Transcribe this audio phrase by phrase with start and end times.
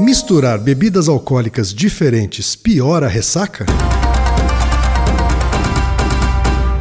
[0.00, 3.64] Misturar bebidas alcoólicas diferentes piora a ressaca?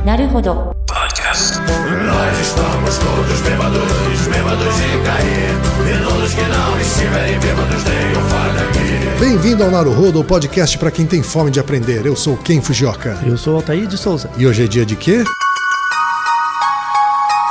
[0.04, 0.76] Naruhodo.
[0.88, 1.60] Podcast.
[1.60, 5.54] Nós estamos todos bêbados, bêbados de cair.
[5.88, 9.20] E todos que não estiverem bêbados tenham fardo aqui.
[9.20, 12.08] Bem-vindo ao Naruhodo, o podcast para quem tem fome de aprender.
[12.08, 13.20] Eu sou Ken Fujioka.
[13.24, 14.28] Eu sou Altair de Souza.
[14.38, 15.24] E hoje é dia de quê?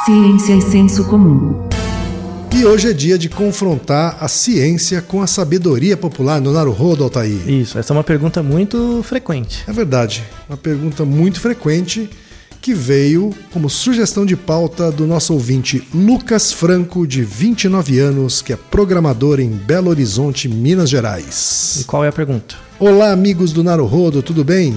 [0.04, 1.71] Ciência e senso comum.
[2.54, 7.48] E hoje é dia de confrontar a ciência com a sabedoria popular no Naruhodo, Altair.
[7.48, 9.64] Isso, essa é uma pergunta muito frequente.
[9.66, 12.08] É verdade, uma pergunta muito frequente
[12.60, 18.52] que veio como sugestão de pauta do nosso ouvinte Lucas Franco, de 29 anos, que
[18.52, 21.84] é programador em Belo Horizonte, Minas E Gerais.
[21.88, 22.54] qual é a pergunta?
[22.78, 24.76] Olá, amigos do Naruhodo, tudo bem?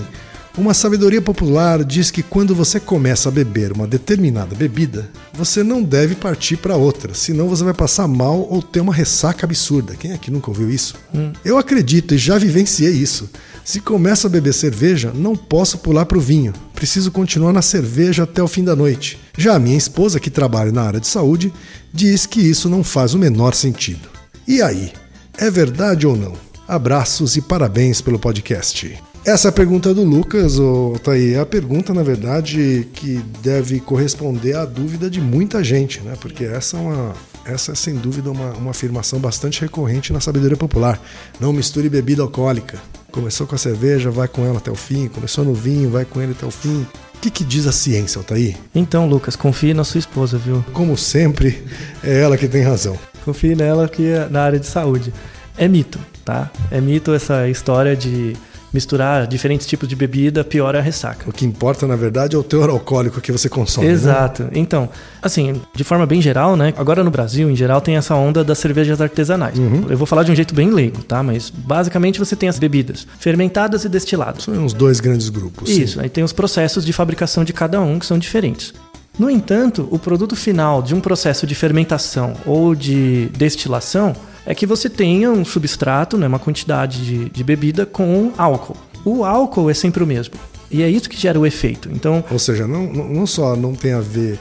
[0.58, 5.84] Uma sabedoria popular diz que quando você começa a beber uma determinada bebida, você não
[5.84, 9.98] deve partir para outra, senão você vai passar mal ou ter uma ressaca absurda.
[9.98, 10.96] Quem aqui nunca ouviu isso?
[11.44, 13.30] Eu acredito e já vivenciei isso.
[13.66, 16.54] Se começo a beber cerveja, não posso pular para o vinho.
[16.74, 19.20] Preciso continuar na cerveja até o fim da noite.
[19.38, 21.52] Já a minha esposa, que trabalha na área de saúde,
[21.94, 24.08] diz que isso não faz o menor sentido.
[24.48, 24.94] E aí,
[25.38, 26.34] é verdade ou não?
[26.66, 28.98] Abraços e parabéns pelo podcast.
[29.26, 31.34] Essa é a pergunta do Lucas, ô, Thaí.
[31.34, 36.14] É a pergunta, na verdade, que deve corresponder à dúvida de muita gente, né?
[36.22, 37.14] Porque essa é uma.
[37.44, 41.02] Essa é sem dúvida uma, uma afirmação bastante recorrente na sabedoria popular.
[41.40, 42.78] Não misture bebida alcoólica.
[43.12, 45.08] Começou com a cerveja, vai com ela até o fim.
[45.08, 46.86] Começou no vinho, vai com ele até o fim.
[47.16, 48.56] O que, que diz a ciência, Altair?
[48.76, 50.64] Então, Lucas, confie na sua esposa, viu?
[50.72, 51.64] Como sempre,
[52.04, 52.96] é ela que tem razão.
[53.24, 55.12] Confie nela que é na área de saúde.
[55.58, 56.52] É mito, tá?
[56.70, 58.36] É mito essa história de
[58.76, 61.28] misturar diferentes tipos de bebida piora a ressaca.
[61.30, 63.88] O que importa, na verdade, é o teor alcoólico que você consome.
[63.88, 63.94] né?
[63.94, 64.50] Exato.
[64.54, 64.90] Então,
[65.22, 66.74] assim, de forma bem geral, né?
[66.78, 69.58] Agora no Brasil, em geral, tem essa onda das cervejas artesanais.
[69.90, 71.24] Eu vou falar de um jeito bem leigo, tá?
[71.24, 74.44] Mas basicamente você tem as bebidas fermentadas e destiladas.
[74.44, 75.70] São uns dois grandes grupos.
[75.70, 75.82] sim.
[75.82, 78.74] Isso, aí tem os processos de fabricação de cada um que são diferentes.
[79.18, 84.14] No entanto, o produto final de um processo de fermentação ou de destilação
[84.46, 88.78] é que você tenha um substrato, né, uma quantidade de, de bebida com álcool.
[89.04, 90.36] O álcool é sempre o mesmo.
[90.70, 91.90] E é isso que gera o efeito.
[91.92, 94.40] Então, Ou seja, não, não só não tem a ver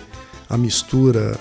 [0.49, 1.39] a mistura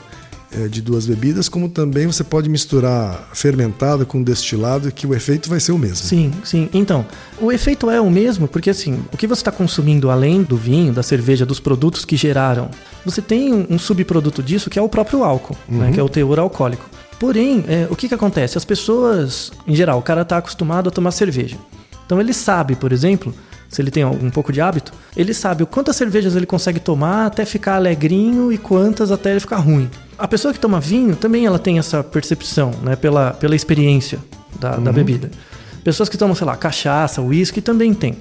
[0.55, 5.49] eh, de duas bebidas, como também você pode misturar fermentado com destilado, que o efeito
[5.49, 6.05] vai ser o mesmo.
[6.05, 6.69] Sim, sim.
[6.73, 7.05] Então,
[7.41, 10.93] o efeito é o mesmo, porque assim, o que você está consumindo além do vinho,
[10.93, 12.69] da cerveja, dos produtos que geraram,
[13.03, 16.09] você tem um, um subproduto disso que é o próprio álcool, né, que é o
[16.09, 16.87] teor alcoólico.
[17.23, 18.57] Porém, é, o que, que acontece?
[18.57, 21.55] As pessoas, em geral, o cara está acostumado a tomar cerveja.
[22.05, 23.33] Então ele sabe, por exemplo,
[23.69, 27.27] se ele tem um pouco de hábito, ele sabe o quantas cervejas ele consegue tomar
[27.27, 29.89] até ficar alegrinho e quantas até ele ficar ruim.
[30.17, 34.19] A pessoa que toma vinho também ela tem essa percepção, né, pela, pela experiência
[34.59, 35.31] da, da bebida.
[35.81, 38.17] Pessoas que tomam, sei lá, cachaça, uísque também tem.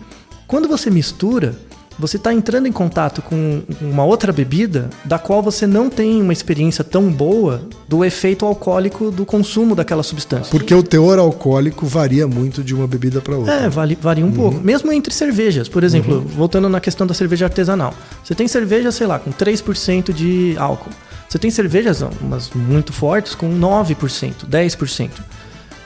[0.46, 1.56] Quando você mistura,
[1.98, 6.32] você está entrando em contato com uma outra bebida da qual você não tem uma
[6.32, 10.50] experiência tão boa do efeito alcoólico do consumo daquela substância.
[10.50, 13.52] Porque o teor alcoólico varia muito de uma bebida para outra.
[13.52, 14.60] É, vale, varia um pouco.
[14.60, 15.68] Mesmo entre cervejas.
[15.68, 17.94] Por exemplo, voltando na questão da cerveja artesanal.
[18.24, 20.90] Você tem cerveja, sei lá, com 3% de álcool.
[21.28, 25.10] Você tem cervejas, umas muito fortes, com 9%, 10%.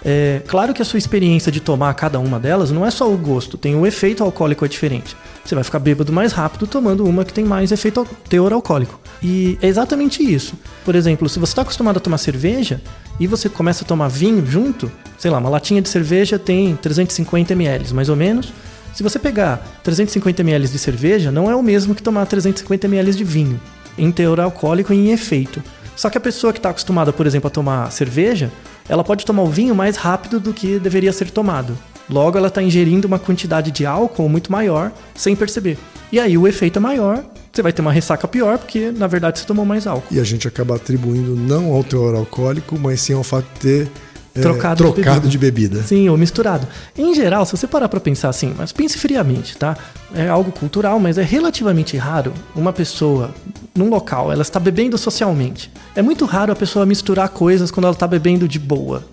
[0.04, 3.16] É, claro que a sua experiência de tomar cada uma delas não é só o
[3.16, 5.16] gosto, tem o efeito alcoólico é diferente.
[5.46, 9.00] Você vai ficar bêbado mais rápido tomando uma que tem mais efeito teor alcoólico.
[9.22, 10.54] E é exatamente isso.
[10.84, 12.82] Por exemplo, se você está acostumado a tomar cerveja
[13.20, 17.52] e você começa a tomar vinho junto, sei lá, uma latinha de cerveja tem 350
[17.52, 18.52] ml, mais ou menos.
[18.92, 23.14] Se você pegar 350 ml de cerveja, não é o mesmo que tomar 350 ml
[23.14, 23.60] de vinho,
[23.96, 25.62] em teor alcoólico e em efeito.
[25.94, 28.50] Só que a pessoa que está acostumada, por exemplo, a tomar cerveja,
[28.88, 31.78] ela pode tomar o vinho mais rápido do que deveria ser tomado.
[32.08, 35.76] Logo, ela está ingerindo uma quantidade de álcool muito maior sem perceber.
[36.12, 39.38] E aí o efeito é maior, você vai ter uma ressaca pior, porque na verdade
[39.38, 40.14] você tomou mais álcool.
[40.14, 43.88] E a gente acaba atribuindo não ao teor alcoólico, mas sim ao fato de ter
[44.36, 45.82] eh, Trocado de trocado de bebida.
[45.82, 46.66] Sim, ou misturado.
[46.96, 49.76] Em geral, se você parar pra pensar assim, mas pense friamente, tá?
[50.14, 53.34] É algo cultural, mas é relativamente raro uma pessoa
[53.74, 55.70] num local, ela está bebendo socialmente.
[55.94, 59.04] É muito raro a pessoa misturar coisas quando ela tá bebendo de boa,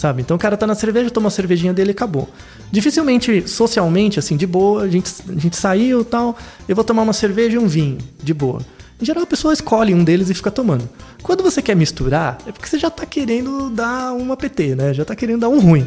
[0.00, 0.22] sabe?
[0.22, 2.26] Então o cara tá na cerveja, toma a cervejinha dele e acabou.
[2.72, 7.12] Dificilmente, socialmente, assim, de boa, a gente, a gente saiu tal, eu vou tomar uma
[7.12, 8.60] cerveja e um vinho, de boa.
[8.98, 10.88] Em geral, a pessoa escolhe um deles e fica tomando.
[11.22, 14.94] Quando você quer misturar, é porque você já tá querendo dar uma PT, né?
[14.94, 15.86] Já tá querendo dar um ruim.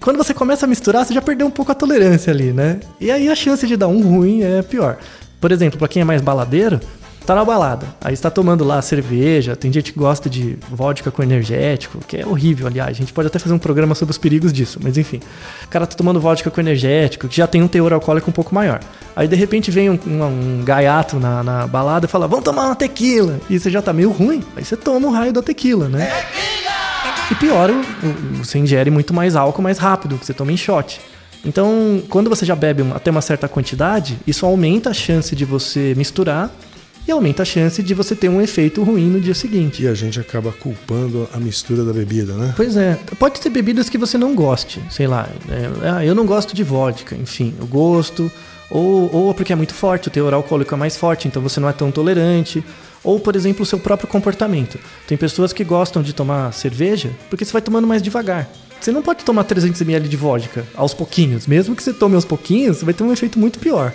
[0.00, 2.80] Quando você começa a misturar, você já perdeu um pouco a tolerância ali, né?
[3.00, 4.98] E aí a chance de dar um ruim é pior.
[5.40, 6.80] Por exemplo, para quem é mais baladeiro,
[7.24, 7.86] Tá na balada.
[8.00, 9.54] Aí você tá tomando lá cerveja.
[9.54, 12.90] Tem gente que gosta de vodka com energético, que é horrível, aliás.
[12.90, 15.20] A gente pode até fazer um programa sobre os perigos disso, mas enfim.
[15.64, 18.52] O cara tá tomando vodka com energético, que já tem um teor alcoólico um pouco
[18.52, 18.80] maior.
[19.14, 22.66] Aí de repente vem um, um, um gaiato na, na balada e fala: Vamos tomar
[22.66, 23.38] uma tequila.
[23.48, 24.42] E você já tá meio ruim.
[24.56, 26.10] Aí você toma o raio da tequila, né?
[27.30, 27.70] E pior,
[28.34, 31.00] você ingere muito mais álcool mais rápido, você toma em shot.
[31.44, 35.94] Então, quando você já bebe até uma certa quantidade, isso aumenta a chance de você
[35.96, 36.50] misturar
[37.06, 39.82] e aumenta a chance de você ter um efeito ruim no dia seguinte.
[39.82, 42.52] E a gente acaba culpando a mistura da bebida, né?
[42.56, 46.54] Pois é, pode ter bebidas que você não goste, sei lá, é, eu não gosto
[46.54, 48.30] de vodka, enfim, o gosto,
[48.70, 51.68] ou, ou porque é muito forte, o teor alcoólico é mais forte, então você não
[51.68, 52.64] é tão tolerante,
[53.04, 54.78] ou, por exemplo, o seu próprio comportamento.
[55.06, 58.48] Tem pessoas que gostam de tomar cerveja porque você vai tomando mais devagar.
[58.80, 62.78] Você não pode tomar 300ml de vodka aos pouquinhos, mesmo que você tome aos pouquinhos,
[62.78, 63.92] você vai ter um efeito muito pior.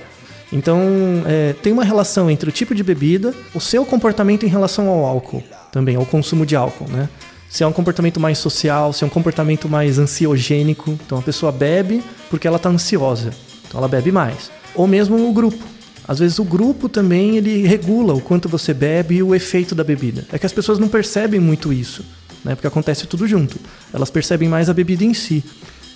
[0.52, 0.82] Então,
[1.26, 5.06] é, tem uma relação entre o tipo de bebida, o seu comportamento em relação ao
[5.06, 7.10] álcool, também, ao consumo de álcool, né?
[7.50, 11.52] Se é um comportamento mais social, se é um comportamento mais ansiogênico, então a pessoa
[11.52, 13.32] bebe porque ela está ansiosa,
[13.68, 14.52] então ela bebe mais.
[14.76, 15.64] Ou mesmo o grupo.
[16.08, 19.84] Às vezes o grupo também ele regula o quanto você bebe e o efeito da
[19.84, 20.26] bebida.
[20.32, 22.06] É que as pessoas não percebem muito isso,
[22.44, 22.56] né?
[22.56, 23.58] Porque acontece tudo junto.
[23.94, 25.44] Elas percebem mais a bebida em si,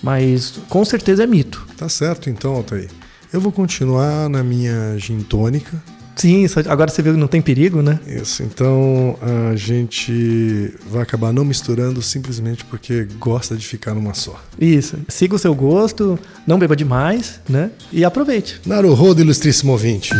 [0.02, 1.66] mas com certeza é mito.
[1.76, 2.90] Tá certo então, Altair.
[3.32, 5.82] Eu vou continuar na minha gin tônica.
[6.14, 7.98] Sim, agora você viu que não tem perigo, né?
[8.06, 9.16] Isso, então
[9.50, 14.38] a gente vai acabar não misturando simplesmente porque gosta de ficar numa só.
[14.60, 14.98] Isso.
[15.08, 17.70] Siga o seu gosto, não beba demais, né?
[17.90, 18.60] E aproveite.
[18.66, 20.10] Naruhodo, ilustríssimo ouvinte.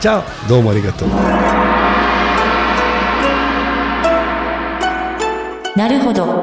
[0.00, 0.24] Tchau.
[0.46, 1.08] Domo arigatou.
[5.76, 6.42] なるほど。